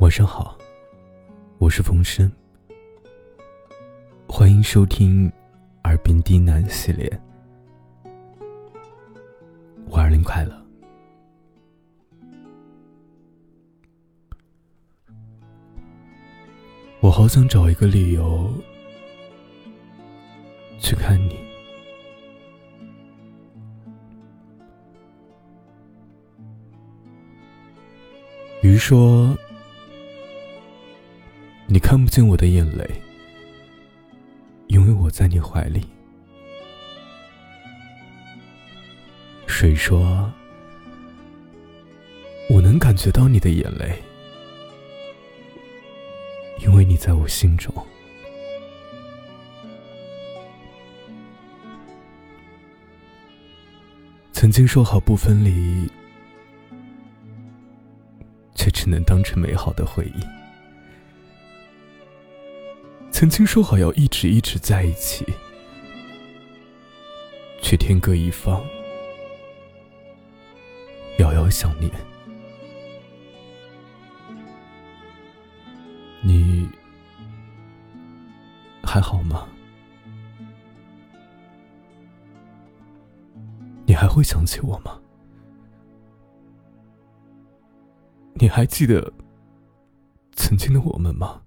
[0.00, 0.58] 晚上好，
[1.56, 2.30] 我是风声，
[4.28, 5.26] 欢迎收听
[5.84, 7.10] 《耳边低喃》系列。
[9.86, 10.54] 五二零快乐！
[17.00, 18.52] 我好想找一个理由
[20.78, 21.38] 去看你。
[28.60, 29.34] 鱼说。
[31.76, 32.88] 你看不见我的眼泪，
[34.68, 35.84] 因为我在你怀里。
[39.46, 40.32] 水说
[42.48, 44.02] ：“我能感觉到你的眼泪，
[46.62, 47.70] 因为你在我心中。”
[54.32, 55.86] 曾经说好不分离，
[58.54, 60.45] 却只能当成美好的回忆。
[63.18, 65.24] 曾经说好要一直一直在一起，
[67.62, 68.62] 却天各一方，
[71.18, 71.90] 遥遥想念。
[76.22, 76.68] 你
[78.82, 79.48] 还好吗？
[83.86, 85.00] 你还会想起我吗？
[88.34, 89.10] 你还记得
[90.34, 91.40] 曾经的我们吗？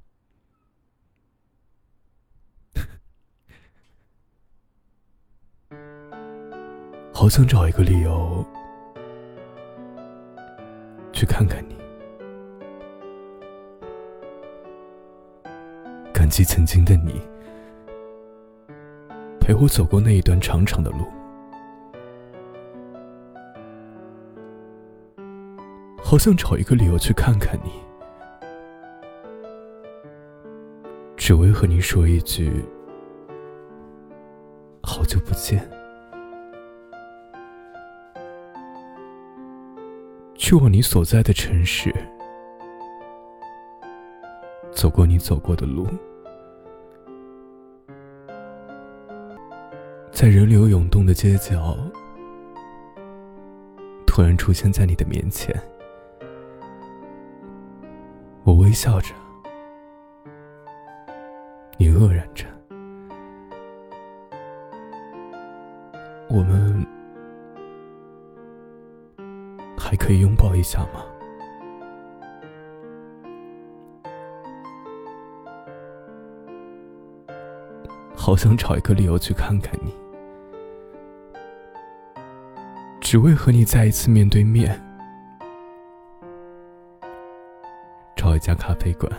[7.20, 8.46] 好想找一个理由
[11.12, 11.76] 去看看你，
[16.14, 17.22] 感激曾经的你
[19.38, 21.00] 陪我走过那一段长长的路。
[26.02, 27.72] 好想找一个理由去看看你，
[31.18, 32.50] 只为和你说一句
[34.82, 35.70] 好久不见。
[40.40, 41.94] 去往你所在的城市，
[44.72, 45.86] 走过你走过的路，
[50.12, 51.78] 在人流涌动的街角，
[54.08, 55.54] 突然出现在你的面前。
[58.46, 59.14] 我微笑着，
[61.78, 62.46] 你愕然着，
[66.30, 66.69] 我们。
[70.10, 71.06] 可以拥抱一下吗？
[78.16, 79.94] 好想找一个理由去看看你，
[83.00, 84.84] 只为和你再一次面对面。
[88.16, 89.12] 找一家咖啡馆，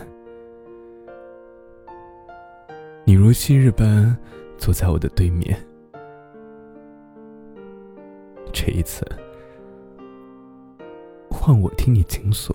[3.05, 4.19] 你如昔日般
[4.59, 5.56] 坐在我的对面。
[8.53, 9.06] 这一次。
[11.43, 12.55] 换我听你倾诉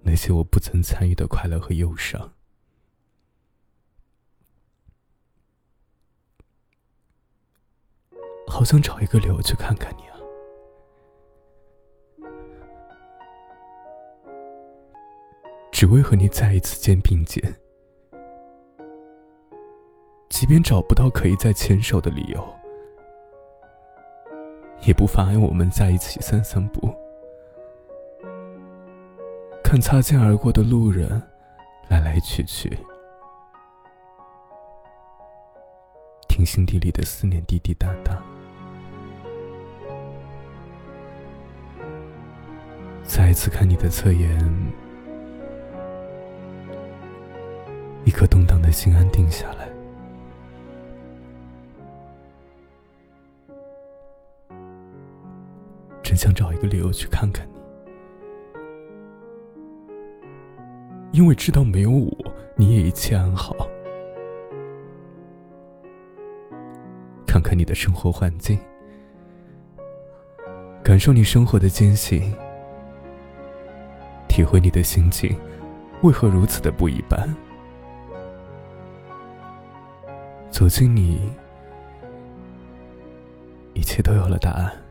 [0.00, 2.32] 那些我不曾参与的快乐和忧伤，
[8.46, 10.14] 好想找一个理由去看看你啊！
[15.72, 17.42] 只为和你再一次肩并肩，
[20.28, 22.56] 即便找不到可以再牵手的理由。
[24.86, 26.94] 也不妨碍我们在一起散散步，
[29.62, 31.20] 看擦肩而过的路人
[31.88, 32.78] 来来去去，
[36.28, 38.22] 听心底里的思念滴滴答答，
[43.02, 44.72] 再一次看你的侧颜，
[48.04, 49.75] 一颗动荡的心安定下来。
[56.16, 57.46] 想找一个理由去看看
[61.12, 62.10] 你，因为知道没有我，
[62.56, 63.54] 你也一切安好。
[67.26, 68.58] 看看你的生活环境，
[70.82, 72.32] 感受你生活的艰辛，
[74.26, 75.36] 体会你的心情
[76.02, 77.28] 为何如此的不一般。
[80.50, 81.30] 走进你，
[83.74, 84.85] 一切都有了答案。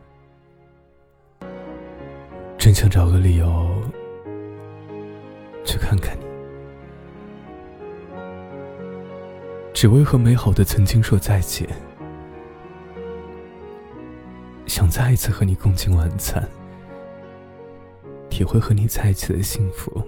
[2.58, 3.70] 真想找个理由
[5.64, 6.24] 去看看你，
[9.72, 11.68] 只为和美好的曾经说再见。
[14.66, 16.42] 想再一次和你共进晚餐，
[18.28, 20.02] 体会和你在一起的幸福。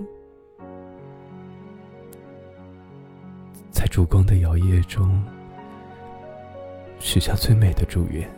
[3.71, 5.23] 在烛光的摇曳中，
[6.99, 8.29] 许下最美的祝愿。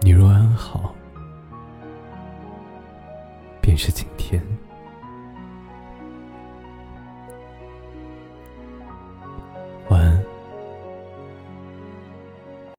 [0.00, 0.94] 你若安好，
[3.78, 4.42] 是晴天。